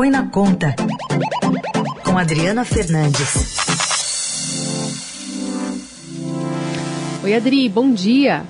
[0.00, 0.74] Põe na Conta,
[2.02, 3.54] com Adriana Fernandes.
[7.22, 8.42] Oi, Adri, bom dia.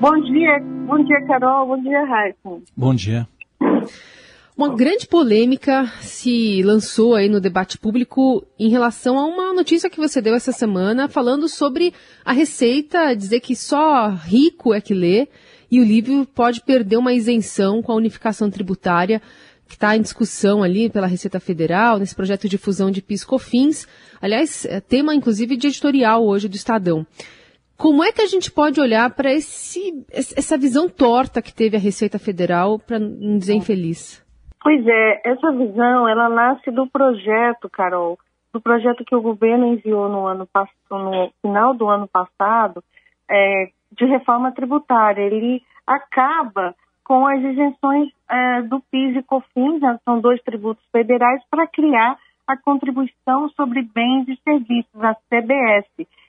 [0.00, 2.62] Bom dia, bom dia, Carol, bom dia, Raíssa.
[2.74, 3.28] Bom dia.
[4.56, 10.00] Uma grande polêmica se lançou aí no debate público em relação a uma notícia que
[10.00, 11.92] você deu essa semana, falando sobre
[12.24, 15.28] a receita, dizer que só rico é que lê,
[15.70, 19.20] e o livro pode perder uma isenção com a unificação tributária
[19.68, 23.86] que está em discussão ali pela Receita Federal, nesse projeto de fusão de PIS-COFINS.
[24.20, 27.04] Aliás, é tema inclusive de editorial hoje do Estadão.
[27.76, 32.18] Como é que a gente pode olhar para essa visão torta que teve a Receita
[32.18, 34.24] Federal, para não dizer infeliz?
[34.62, 38.18] Pois é, essa visão, ela nasce do projeto, Carol,
[38.52, 40.48] do projeto que o governo enviou no, ano,
[40.90, 42.82] no final do ano passado,
[43.30, 45.22] é, de reforma tributária.
[45.22, 46.74] Ele acaba
[47.06, 52.18] com as isenções é, do PIS e COFINS, né, são dois tributos federais, para criar
[52.48, 55.86] a contribuição sobre bens e serviços, a CBS.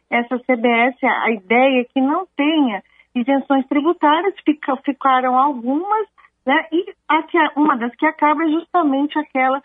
[0.09, 2.83] Essa CBS, a ideia é que não tenha
[3.15, 6.07] isenções tributárias, fica, ficaram algumas
[6.47, 6.65] né?
[6.71, 6.85] E
[7.29, 9.61] que, uma das que acaba é justamente aquela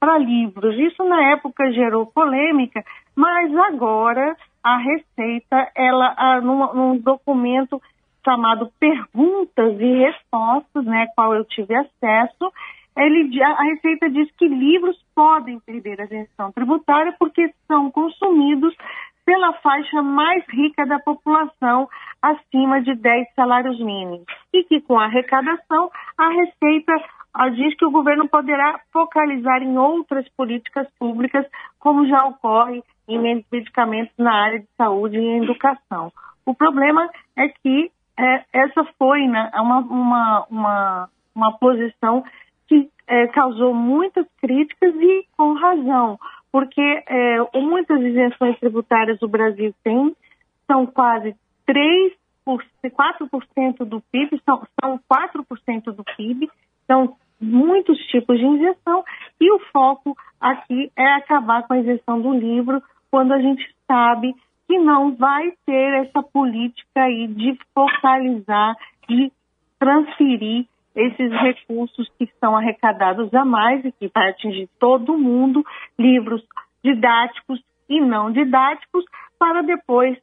[0.00, 0.76] para livros.
[0.76, 7.80] Isso na época gerou polêmica, mas agora a Receita, ela, num, num documento
[8.26, 12.52] chamado Perguntas e Respostas, né, qual eu tive acesso,
[12.96, 18.74] ele, a Receita diz que livros podem perder a isenção tributária porque são consumidos
[19.24, 21.88] pela faixa mais rica da população,
[22.22, 24.24] acima de 10 salários mínimos.
[24.52, 26.92] E que com a arrecadação, a Receita
[27.54, 31.44] diz que o governo poderá focalizar em outras políticas públicas,
[31.78, 36.10] como já ocorre em medicamentos na área de saúde e educação.
[36.46, 42.24] O problema é que é, essa foi né, uma, uma, uma, uma posição
[42.66, 46.18] que é, causou muitas críticas e com razão,
[46.50, 50.14] porque é, muitas isenções tributárias o Brasil tem,
[50.66, 51.36] são quase
[51.66, 52.12] 3
[52.46, 56.48] 4% do PIB, são, são 4% do PIB,
[56.86, 59.04] são muitos tipos de isenção,
[59.40, 64.34] e o foco aqui é acabar com a isenção do livro, quando a gente sabe
[64.66, 68.76] que não vai ter essa política aí de focalizar,
[69.08, 69.32] de
[69.78, 75.64] transferir esses recursos que são arrecadados a mais e que vai atingir todo mundo,
[75.98, 76.42] livros
[76.82, 79.04] didáticos e não didáticos,
[79.38, 80.16] para depois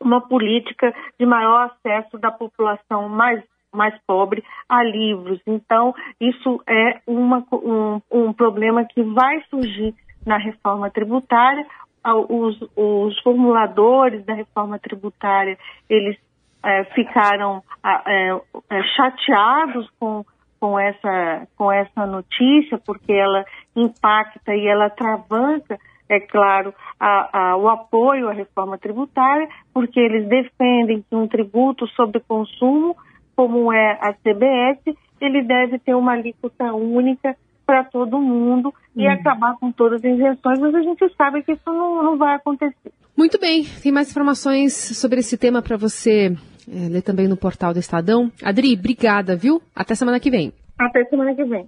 [0.00, 5.40] uma política de maior acesso da população mais, mais pobre a livros.
[5.46, 9.94] Então, isso é uma, um, um problema que vai surgir
[10.26, 11.64] na reforma tributária.
[12.04, 15.56] Os, os formuladores da reforma tributária,
[15.88, 16.18] eles
[16.64, 18.30] é, ficaram é,
[18.70, 20.24] é, chateados com,
[20.60, 27.56] com, essa, com essa notícia, porque ela impacta e ela travanca, é claro, a, a,
[27.56, 32.96] o apoio à reforma tributária, porque eles defendem que um tributo sobre consumo,
[33.34, 37.36] como é a CBS, ele deve ter uma alíquota única
[37.72, 39.12] para todo mundo e uhum.
[39.14, 42.92] acabar com todas as invenções, mas a gente sabe que isso não, não vai acontecer.
[43.16, 46.36] Muito bem, tem mais informações sobre esse tema para você
[46.70, 48.30] é, ler também no portal do Estadão.
[48.42, 49.62] Adri, obrigada, viu?
[49.74, 50.52] Até semana que vem.
[50.78, 51.66] Até semana que vem.